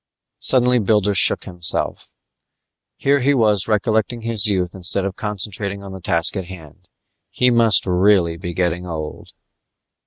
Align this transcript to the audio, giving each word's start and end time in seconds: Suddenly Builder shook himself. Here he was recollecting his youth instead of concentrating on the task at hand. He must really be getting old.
Suddenly 0.39 0.79
Builder 0.79 1.13
shook 1.13 1.43
himself. 1.43 2.15
Here 2.95 3.19
he 3.19 3.35
was 3.35 3.67
recollecting 3.67 4.23
his 4.23 4.47
youth 4.47 4.73
instead 4.73 5.05
of 5.05 5.15
concentrating 5.15 5.83
on 5.83 5.91
the 5.91 6.01
task 6.01 6.35
at 6.35 6.45
hand. 6.45 6.89
He 7.29 7.51
must 7.51 7.85
really 7.85 8.35
be 8.35 8.55
getting 8.55 8.87
old. 8.87 9.29